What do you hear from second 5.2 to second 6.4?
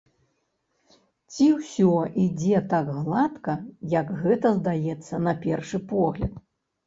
на першы погляд?